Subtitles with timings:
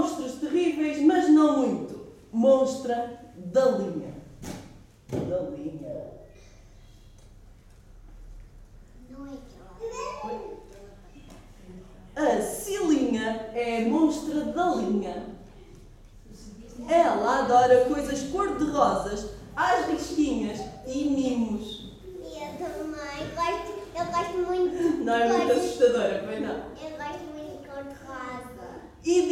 [0.00, 2.08] monstros terríveis, mas não muito.
[2.32, 4.14] Monstra da linha.
[5.10, 6.06] Da linha.
[9.10, 9.30] Não é.
[12.16, 15.26] A Cilinha é a monstra da linha.
[16.88, 21.92] Ela adora coisas cor-de-rosas, às risquinhas e mimos.
[22.04, 25.04] E eu também gosto, eu gosto muito.
[25.04, 26.56] Não é muito assustadora, pois não?
[26.82, 27.84] Eu gosto muito de cor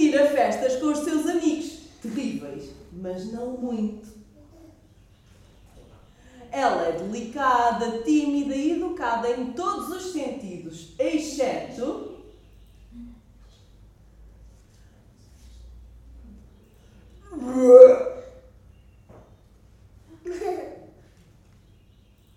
[0.09, 1.79] ir a festas com os seus amigos.
[2.03, 4.09] Terríveis, mas não muito.
[6.51, 12.17] Ela é delicada, tímida e educada em todos os sentidos, exceto.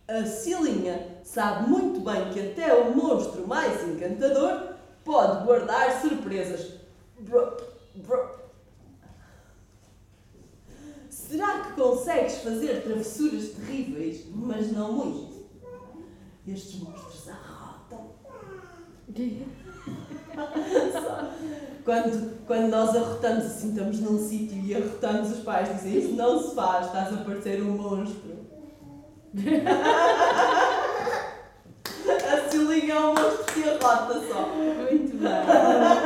[0.07, 4.73] A Cilinha sabe muito bem que até o monstro mais encantador
[5.05, 6.80] pode guardar surpresas.
[11.09, 15.45] Será que consegues fazer travessuras terríveis, mas não muito?
[16.47, 18.11] Estes monstros arrotam.
[21.83, 26.39] Quando, quando nós arrotamos assim, estamos num sítio e arrotamos, os pais dizem isso não
[26.41, 28.37] se faz, estás a parecer um monstro.
[32.07, 34.47] A Cilinha é um monstro que arrota só.
[34.49, 36.00] Muito bem.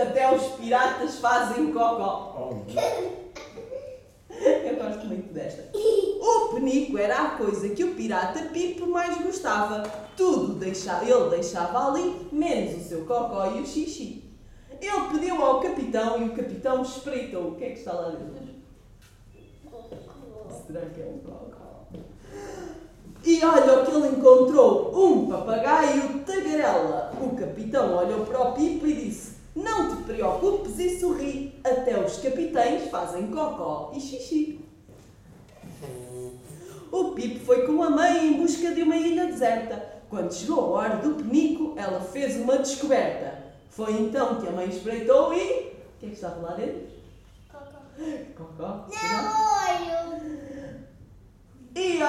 [0.00, 2.62] Até os piratas fazem cocó.
[4.30, 5.70] Eu gosto muito desta.
[5.74, 9.82] O penico era a coisa que o pirata Pipo mais gostava.
[10.16, 14.24] Tudo deixava, ele deixava ali, menos o seu cocó e o xixi.
[14.80, 17.48] Ele pediu ao capitão e o capitão espreitou.
[17.48, 18.37] O que é que está lá dentro?
[20.68, 21.86] Será que é um cocó?
[23.24, 27.10] E olha o que ele encontrou: um papagaio tagarela.
[27.18, 32.18] O capitão olhou para o Pipo e disse: Não te preocupes e sorri, até os
[32.18, 34.60] capitães fazem cocó e xixi.
[36.92, 40.00] O Pipo foi com a mãe em busca de uma ilha deserta.
[40.10, 43.42] Quando chegou a hora do penico, ela fez uma descoberta.
[43.70, 45.38] Foi então que a mãe espreitou e.
[45.38, 46.98] O que é que estava lá dentro?
[48.36, 48.86] Cocó.
[48.90, 49.22] será?
[49.22, 50.17] Não, olho.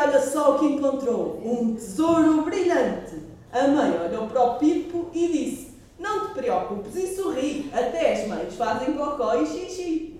[0.09, 3.15] Olha só o que encontrou: um tesouro brilhante.
[3.51, 8.27] A mãe olhou para o Pipo e disse: Não te preocupes e sorri, até as
[8.27, 10.19] mães fazem cocó e xixi.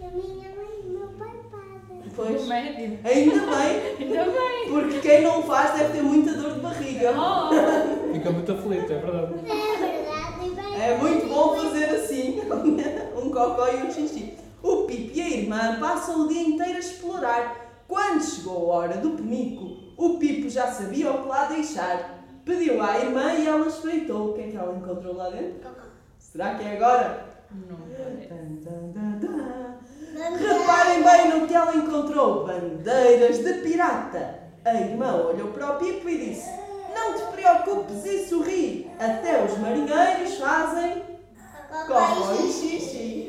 [0.00, 2.02] A minha mãe e meu pai fazem.
[2.14, 4.70] Pois, ainda bem, Ainda bem.
[4.70, 7.12] porque quem não faz deve ter muita dor de barriga.
[7.18, 8.12] Oh.
[8.12, 9.34] Fica muito aflito, é verdade.
[9.50, 10.80] É verdade.
[10.80, 12.40] É muito bom fazer assim,
[13.20, 14.34] um cocó e um xixi.
[14.62, 17.64] O Pipo e a irmã passam o dia inteiro a explorar.
[18.06, 22.22] Quando chegou a hora do penico, o Pipo já sabia o que lá deixar.
[22.44, 24.28] Pediu à irmã e ela espreitou.
[24.28, 25.54] O que é que ela encontrou lá dentro?
[25.62, 25.86] Cocó.
[26.18, 27.24] Será que é agora?
[27.50, 28.28] Não parece.
[30.36, 34.38] Reparem bem no que ela encontrou: bandeiras de pirata.
[34.66, 36.50] A irmã olhou para o Pipo e disse:
[36.94, 41.02] Não te preocupes e sorri, até os marinheiros fazem
[41.70, 43.24] cocó e xixi.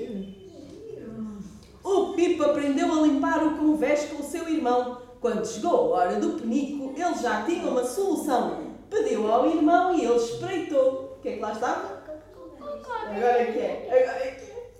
[1.81, 4.34] O Pipo aprendeu a limpar o convés com o seu
[4.65, 4.97] irmão.
[5.21, 8.65] Quando chegou a hora do penico, ele já tinha uma solução.
[8.89, 11.15] Pediu ao irmão e ele espreitou.
[11.17, 12.03] O que é que lá estava?
[13.07, 13.87] Agora é que é.
[13.89, 14.71] Agora é que é.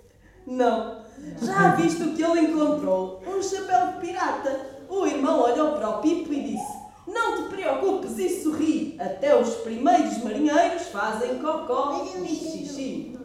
[0.46, 1.04] Não.
[1.40, 3.22] Já viste o que ele encontrou?
[3.26, 4.60] Um chapéu de pirata.
[4.88, 8.96] O irmão olhou para o Pipo e disse: Não te preocupes e sorri.
[9.00, 13.18] Até os primeiros marinheiros fazem cocó e xixi.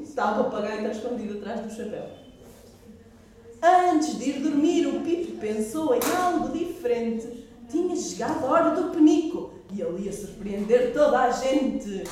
[0.00, 2.19] Está o papagaio escondido atrás do chapéu.
[3.62, 7.46] Antes de ir dormir, o Pipo pensou em algo diferente.
[7.68, 12.04] Tinha chegado a hora do penico e ele ia surpreender toda a gente.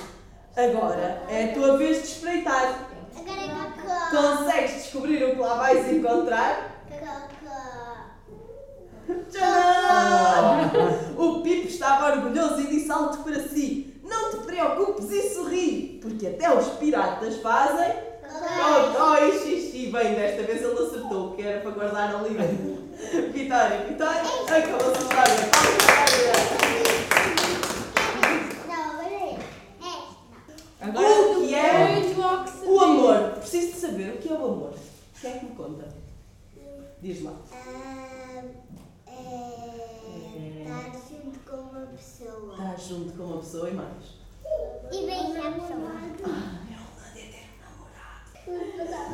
[0.56, 2.88] Agora é a tua vez de espreitar.
[3.16, 4.10] Agora é.
[4.10, 6.84] Consegues descobrir o que lá vais encontrar?
[9.30, 10.70] Tcharam!
[11.16, 16.26] O Pipo estava orgulhoso e disse alto para si: Não te preocupes e sorri, porque
[16.26, 18.07] até os piratas fazem.
[18.28, 19.90] Cocó e xixi.
[19.90, 22.36] Bem, desta vez ele acertou, que era para guardar ali.
[23.32, 25.34] Vitória, Vitória, acabou-se a história.
[28.66, 29.38] Não, agora.
[30.80, 32.02] Agora O que é
[32.66, 33.30] O amor.
[33.38, 34.74] Preciso de saber o que é o amor.
[35.20, 35.88] Quem é que me conta?
[37.00, 37.32] Diz lá.
[37.52, 38.44] É.
[40.62, 42.52] Estar junto com uma pessoa.
[42.52, 44.18] Estás junto com uma pessoa e mais.
[44.92, 46.47] E beijar a pessoa.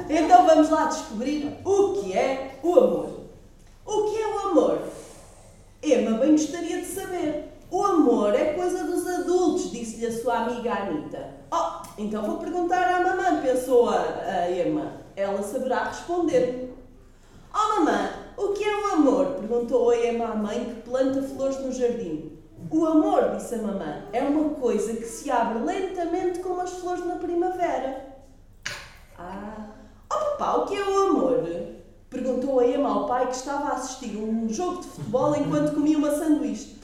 [0.08, 3.10] Então vamos lá descobrir o que é o amor.
[3.86, 4.78] O que é o amor?
[5.82, 7.52] Emma bem gostaria de saber.
[7.70, 11.30] O amor é coisa dos adultos, disse-lhe a sua amiga Anita.
[11.52, 14.92] Oh, então vou perguntar à mamã, pensou a, a Emma.
[15.16, 16.72] Ela saberá responder.
[17.52, 19.26] Oh, mamã, o que é o amor?
[19.40, 22.38] Perguntou a Emma à mãe que planta flores no jardim.
[22.70, 27.04] O amor, disse a mamã, é uma coisa que se abre lentamente como as flores
[27.04, 28.13] na primavera.
[29.18, 29.66] Ah,
[30.10, 31.46] oh papá, o que é o amor?
[32.10, 35.98] Perguntou a Emma ao pai que estava a assistir um jogo de futebol enquanto comia
[35.98, 36.76] uma sanduíche.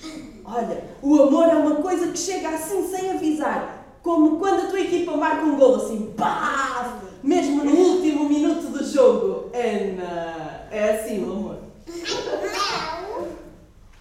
[0.45, 4.81] Olha, o amor é uma coisa que chega assim sem avisar, como quando a tua
[4.81, 6.99] equipa marca um gol assim, pá!
[7.23, 9.51] Mesmo no último minuto do jogo.
[9.53, 10.75] É, na...
[10.75, 11.57] é assim o amor.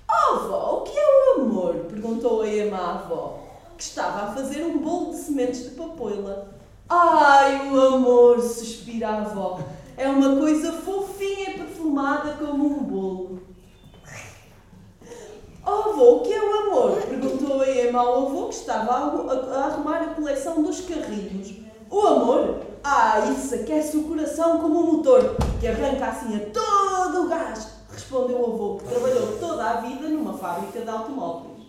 [0.08, 1.76] Oh, avó, o que é o amor?
[1.90, 3.40] Perguntou a Emma à avó,
[3.78, 6.59] que estava a fazer um bolo de sementes de papoila.
[6.90, 9.60] Ai, o amor, suspira a avó.
[9.96, 13.40] É uma coisa fofinha e perfumada como um bolo.
[15.64, 17.00] Oh, avô, o que é o amor?
[17.04, 21.54] Perguntou a Emma ao avô que estava a, arrumar a coleção dos carrinhos.
[21.92, 22.62] O amor?
[22.84, 27.68] Ah, isso aquece o coração como um motor que arranca assim a todo o gás,
[27.92, 31.68] respondeu o avô, que trabalhou toda a vida numa fábrica de automóveis.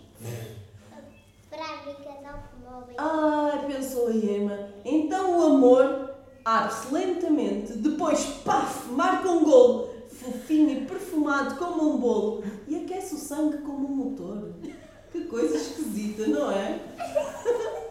[1.50, 2.49] Fábrica de automóveis.
[2.96, 6.14] Ai, pensou a Emma, então o amor
[6.44, 13.14] abre-se lentamente, depois, paf, marca um golo, fofinho e perfumado como um bolo, e aquece
[13.14, 14.52] o sangue como um motor.
[15.10, 16.78] Que coisa esquisita, não é?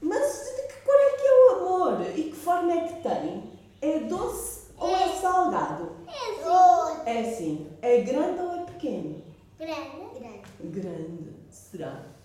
[0.00, 2.06] Mas de que cor é que é o amor?
[2.16, 3.50] E que forma é que tem?
[3.80, 5.92] É doce ou é salgado?
[6.08, 7.02] É azul.
[7.06, 7.66] É sim.
[7.82, 9.22] É grande ou é pequeno?
[9.58, 10.18] Grande.
[10.18, 10.80] Grande.
[10.80, 12.19] Grande, será?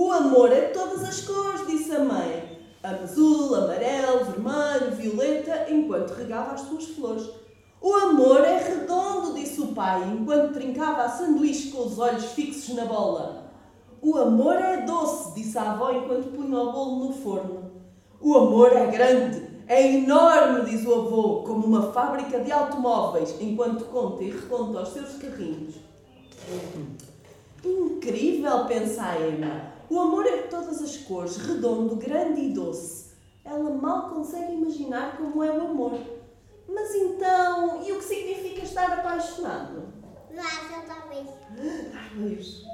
[0.00, 2.60] O amor é de todas as cores, disse a mãe.
[2.84, 7.28] Azul, amarelo, vermelho, violeta, enquanto regava as suas flores.
[7.82, 12.76] O amor é redondo, disse o pai, enquanto trincava a sanduíche com os olhos fixos
[12.76, 13.50] na bola.
[14.00, 17.72] O amor é doce, disse a avó enquanto punha o bolo no forno.
[18.20, 23.86] O amor é grande, é enorme, diz o avô, como uma fábrica de automóveis, enquanto
[23.86, 25.74] conta e reconta os seus carrinhos.
[27.64, 29.77] Incrível, pensa a Emma.
[29.90, 33.12] O amor é de todas as cores, redondo, grande e doce.
[33.44, 35.98] Ela mal consegue imaginar como é o amor.
[36.68, 39.84] Mas então, e o que significa estar apaixonado?
[40.30, 41.26] Nada, talvez.
[41.58, 42.64] Ai, Deus.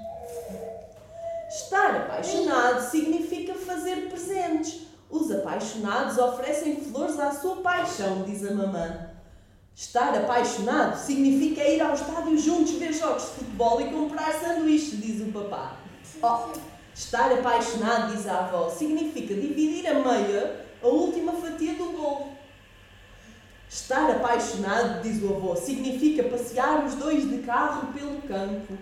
[1.49, 4.89] Estar apaixonado significa fazer presentes.
[5.09, 9.11] Os apaixonados oferecem flores à sua paixão, diz a mamã.
[9.73, 15.21] Estar apaixonado significa ir ao estádio juntos ver jogos de futebol e comprar sanduíches, diz
[15.21, 15.77] o papá.
[16.21, 22.33] Oh, estar apaixonado, diz a avó, significa dividir a meia a última fatia do bolo.
[23.69, 28.79] Estar apaixonado, diz o avô, significa passear os dois de carro pelo campo.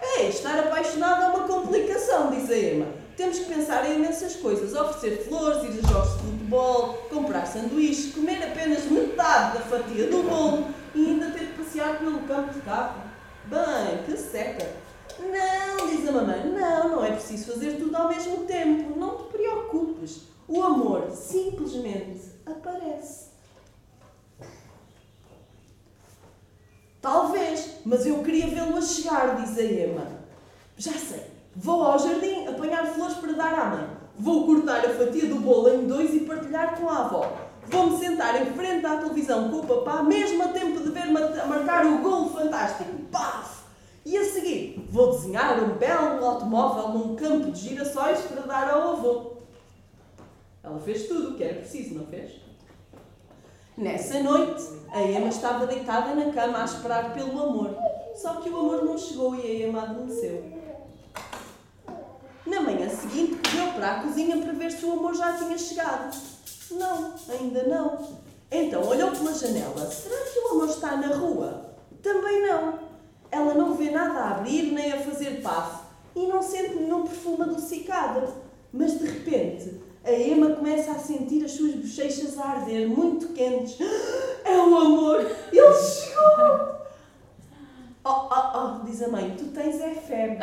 [0.00, 2.86] É, estar apaixonado é uma complicação, diz a Emma.
[3.16, 4.74] Temos que pensar em imensas coisas.
[4.74, 10.22] Oferecer flores, ir a jogos de futebol, comprar sanduíches, comer apenas metade da fatia do
[10.22, 13.07] bolo e ainda ter que passear pelo campo de carro.
[13.48, 14.70] Bem, que seca.
[15.18, 18.98] Não, diz a mamãe, não, não é preciso fazer tudo ao mesmo tempo.
[18.98, 20.24] Não te preocupes.
[20.46, 23.28] O amor simplesmente aparece.
[27.00, 30.06] Talvez, mas eu queria vê-lo a chegar, diz a Emma.
[30.76, 31.22] Já sei,
[31.56, 33.88] vou ao jardim apanhar flores para dar à mãe.
[34.18, 37.47] Vou cortar a fatia do bolo em dois e partilhar com a avó.
[37.70, 41.44] Vou-me sentar em frente à televisão com o papá, mesmo a tempo de ver ma-
[41.46, 42.90] marcar o golo fantástico.
[43.12, 43.58] Paf!
[44.06, 48.92] E a seguir, vou desenhar um belo automóvel num campo de girassóis para dar ao
[48.92, 49.32] avô.
[50.62, 52.32] Ela fez tudo o que era preciso, não fez?
[53.76, 57.76] Nessa noite, a Emma estava deitada na cama a esperar pelo amor.
[58.16, 60.52] Só que o amor não chegou e a Emma adormeceu.
[62.46, 66.16] Na manhã seguinte, correu para a cozinha para ver se o amor já tinha chegado.
[66.70, 67.98] Não, ainda não.
[68.50, 69.90] Então olhou pela janela.
[69.90, 71.74] Será que o amor está na rua?
[72.02, 72.78] Também não.
[73.30, 75.84] Ela não vê nada a abrir nem a fazer paf
[76.16, 78.28] e não sente nenhum perfume adocicado.
[78.72, 83.76] Mas de repente, a Emma começa a sentir as suas bochechas a arder, muito quentes.
[84.44, 85.20] É o amor!
[85.52, 86.78] Ele chegou!
[88.02, 90.38] Oh, oh, oh, diz a mãe, tu tens é febre.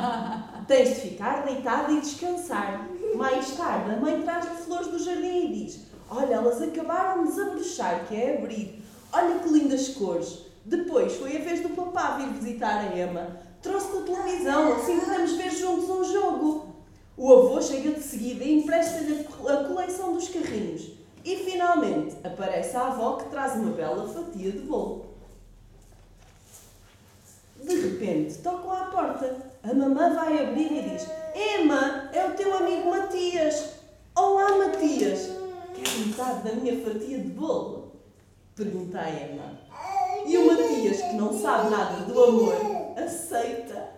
[0.66, 2.88] Tens de ficar deitada e descansar.
[3.16, 5.80] Mais tarde, a mãe traz-lhe flores do jardim e diz:
[6.10, 8.82] Olha, elas acabaram de desabrochar, que é abrir.
[9.12, 10.38] Olha que lindas cores.
[10.64, 13.36] Depois foi a vez do papá vir visitar a Emma.
[13.62, 16.74] Trouxe-te a televisão, assim podemos ver juntos um jogo.
[17.16, 20.90] O avô chega de seguida e empresta-lhe a co- a coleção dos carrinhos.
[21.24, 25.06] E finalmente aparece a avó que traz uma bela fatia de bolo.
[27.62, 29.53] De repente, tocam à porta.
[29.64, 33.70] A mamã vai abrir e diz: Emma, é o teu amigo Matias.
[34.14, 35.30] Olá, Matias.
[35.74, 37.94] Quer metade da minha fatia de bolo?
[38.54, 39.58] Pergunta a Emma.
[40.26, 42.54] E o Matias, que não sabe nada do amor,
[43.02, 43.88] aceita.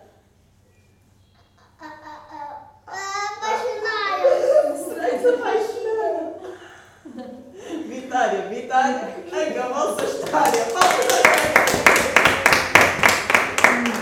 [2.87, 4.37] Apaixonaram.
[4.85, 6.33] Sereis apaixonada.
[7.87, 9.17] Vitória, Vitória,
[9.51, 10.77] acabou-se a história.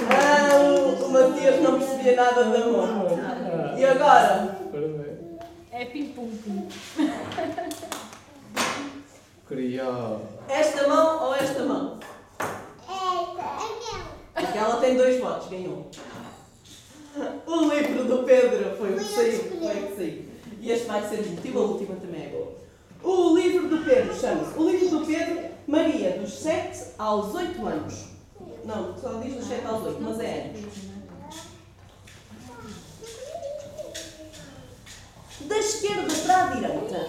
[0.08, 2.88] Não, o Matias não percebia nada de amor.
[3.78, 4.58] E agora?
[5.72, 6.68] É pim-pum-pum.
[9.48, 10.22] Curioso.
[10.50, 12.00] Esta mão ou esta mão?
[12.40, 14.04] Eita, é meu.
[14.34, 15.86] Porque ela tem dois votos, ganhou.
[17.46, 19.40] O livro do Pedro foi o que saiu.
[19.40, 20.26] Foi o que saiu.
[20.60, 22.54] E este vai ser o último, a última também é boa.
[23.02, 28.08] O livro do Pedro chama-se O livro do Pedro, Maria, dos 7 aos 8 anos.
[28.66, 30.66] Não, só diz dos 7 aos 8, mas é anos.
[35.48, 37.08] Da esquerda para a direita,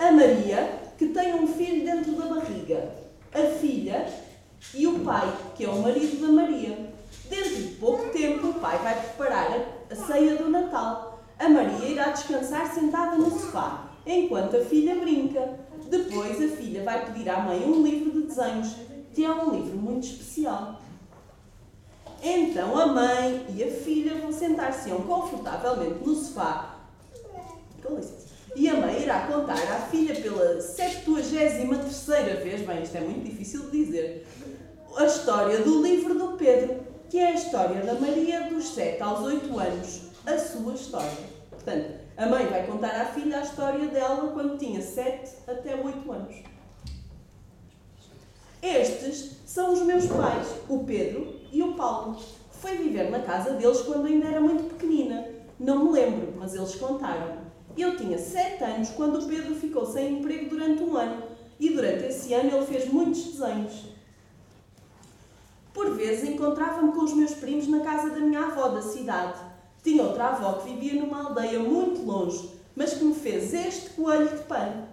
[0.00, 2.90] a Maria, que tem um filho dentro da barriga,
[3.32, 4.12] a filha
[4.74, 6.90] e o pai, que é o marido da Maria.
[7.28, 11.20] Dentro de pouco tempo, o pai vai preparar a, ceia do Natal.
[11.38, 15.60] A Maria irá descansar sentada no sofá, enquanto a filha brinca.
[15.88, 18.74] Depois, a filha vai pedir à mãe um livro de desenhos,
[19.14, 20.80] que é um livro muito especial.
[22.20, 26.79] Então, a mãe e a filha vão sentar-se-ão confortavelmente no sofá
[28.56, 31.62] E a mãe irá contar à filha pela 73
[32.42, 34.26] vez, bem, isto é muito difícil de dizer,
[34.96, 39.20] a história do livro do Pedro, que é a história da Maria dos 7 aos
[39.20, 41.10] 8 anos, a sua história.
[41.50, 46.12] Portanto, a mãe vai contar à filha a história dela quando tinha 7 até 8
[46.12, 46.36] anos.
[48.62, 52.18] Estes são os meus pais, o Pedro e o Paulo.
[52.50, 55.26] Foi viver na casa deles quando ainda era muito pequenina.
[55.58, 57.39] Não me lembro, mas eles contaram.
[57.76, 61.22] Eu tinha 7 anos quando o Pedro ficou sem emprego durante um ano
[61.58, 63.86] e durante esse ano ele fez muitos desenhos.
[65.72, 69.38] Por vezes encontrava-me com os meus primos na casa da minha avó da cidade.
[69.82, 74.28] Tinha outra avó que vivia numa aldeia muito longe, mas que me fez este coelho
[74.28, 74.88] de pano.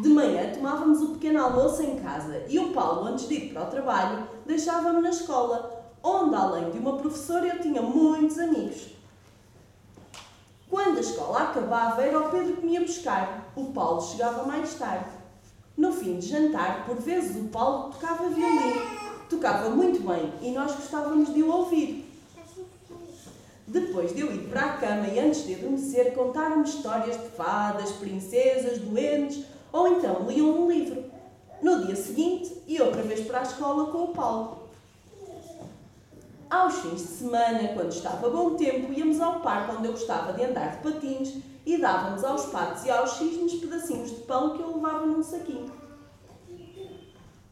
[0.00, 3.64] De manhã tomávamos o pequeno almoço em casa e o Paulo, antes de ir para
[3.64, 9.01] o trabalho, deixava-me na escola, onde, além de uma professora, eu tinha muitos amigos.
[10.72, 13.52] Quando a escola acabava, era o Pedro que me ia buscar.
[13.54, 15.10] O Paulo chegava mais tarde.
[15.76, 18.80] No fim de jantar, por vezes o Paulo tocava violino.
[19.28, 22.10] Tocava muito bem e nós gostávamos de o ouvir.
[23.66, 27.92] Depois de eu ir para a cama e antes de adormecer, contaram-me histórias de fadas,
[27.92, 31.04] princesas, doentes ou então liam um livro.
[31.60, 34.61] No dia seguinte, ia outra vez para a escola com o Paulo.
[36.52, 40.44] Aos fins de semana, quando estava bom tempo, íamos ao parque onde eu gostava de
[40.44, 44.74] andar de patins e dávamos aos patos e aos cisnes pedacinhos de pão que eu
[44.74, 45.72] levava num saquinho.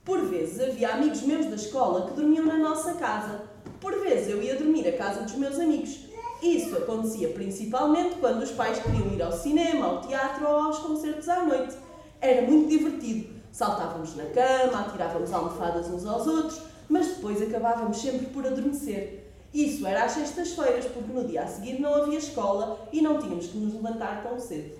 [0.04, 3.40] Por vezes havia amigos meus da escola que dormiam na nossa casa.
[3.80, 6.00] Por vezes eu ia dormir à casa dos meus amigos.
[6.42, 11.26] Isso acontecia principalmente quando os pais queriam ir ao cinema, ao teatro ou aos concertos
[11.26, 11.75] à noite.
[12.21, 13.40] Era muito divertido.
[13.50, 19.25] Saltávamos na cama, atirávamos almofadas uns aos outros, mas depois acabávamos sempre por adormecer.
[19.54, 23.47] Isso era às sextas-feiras, porque no dia a seguir não havia escola e não tínhamos
[23.47, 24.78] que nos levantar tão cedo.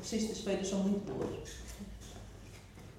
[0.00, 1.48] As sextas-feiras são muito boas.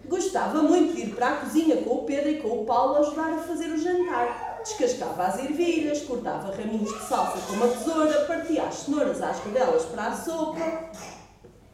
[0.05, 3.33] Gostava muito de ir para a cozinha com o Pedro e com o Paulo ajudar
[3.33, 4.59] a fazer o jantar.
[4.63, 9.85] Descascava as ervilhas, cortava raminhos de salsa com uma tesoura, partia as cenouras às rodelas
[9.85, 10.89] para a sopa.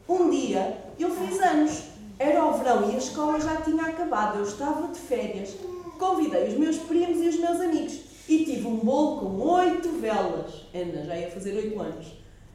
[0.08, 1.95] Um dia eu fiz anos.
[2.18, 4.38] Era o verão e a escola já tinha acabado.
[4.38, 5.54] Eu estava de férias.
[5.98, 10.66] Convidei os meus primos e os meus amigos e tive um bolo com oito velas.
[10.74, 12.06] Ana já ia fazer oito anos.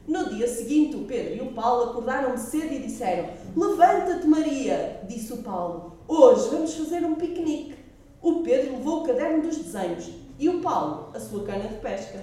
[0.06, 5.32] No dia seguinte, o Pedro e o Paulo acordaram-me cedo e disseram: Levanta-te, Maria, disse
[5.32, 5.96] o Paulo.
[6.08, 7.76] Hoje vamos fazer um piquenique.
[8.20, 12.20] O Pedro levou o caderno dos desenhos e o Paulo a sua cana de pesca.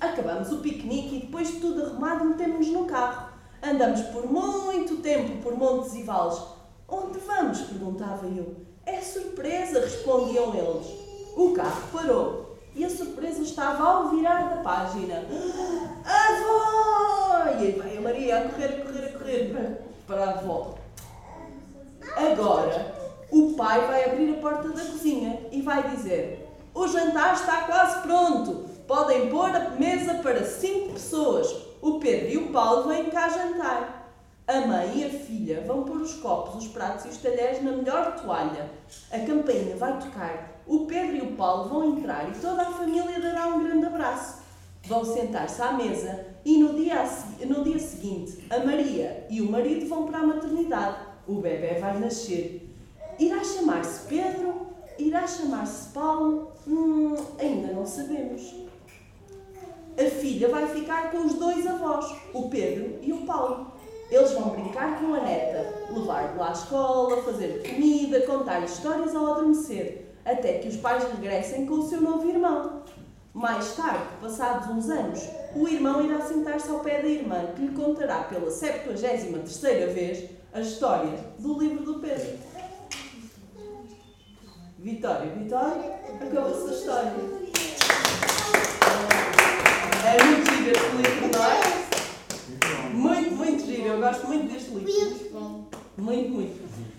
[0.00, 3.23] Acabamos o piquenique e depois de tudo arrumado metemos-nos no carro.
[3.66, 6.38] Andamos por muito tempo por montes e vales.
[6.86, 7.60] Onde vamos?
[7.62, 8.56] perguntava eu.
[8.84, 10.86] É surpresa, respondiam eles.
[11.34, 15.24] O carro parou e a surpresa estava ao virar da página.
[16.04, 17.46] Avó!
[17.58, 20.74] E aí vai a Maria a correr, a correr, a correr para, a avó.
[22.16, 22.94] Agora,
[23.30, 28.02] o pai vai abrir a porta da cozinha e vai dizer: O jantar está quase
[28.02, 28.68] pronto.
[28.86, 31.73] Podem pôr a mesa para cinco pessoas.
[31.84, 34.10] O Pedro e o Paulo vêm cá jantar.
[34.46, 37.72] A mãe e a filha vão pôr os copos, os pratos e os talheres na
[37.72, 38.70] melhor toalha.
[39.12, 43.20] A campainha vai tocar o Pedro e o Paulo vão entrar e toda a família
[43.20, 44.42] dará um grande abraço.
[44.84, 47.04] Vão sentar-se à mesa e no dia,
[47.46, 50.96] no dia seguinte a Maria e o marido vão para a maternidade.
[51.28, 52.66] O bebê vai nascer.
[53.18, 54.68] Irá chamar-se Pedro?
[54.98, 56.50] Irá chamar-se Paulo?
[56.66, 58.63] Hum, ainda não sabemos.
[59.96, 63.72] A filha vai ficar com os dois avós, o Pedro e o Paulo.
[64.10, 70.12] Eles vão brincar com a neta, levar-lhe à escola, fazer comida, contar-lhe histórias ao adormecer,
[70.24, 72.82] até que os pais regressem com o seu novo irmão.
[73.32, 75.20] Mais tarde, passados uns anos,
[75.54, 80.60] o irmão irá sentar-se ao pé da irmã, que lhe contará pela 73ª vez a
[80.60, 82.38] história do livro do Pedro.
[84.78, 87.44] Vitória, Vitória, acabou-se a história.
[90.06, 92.92] É muito giro este livro, não é?
[92.92, 93.86] Muito, muito giro.
[93.88, 94.84] Eu gosto muito deste livro.
[95.96, 96.93] Muito, muito.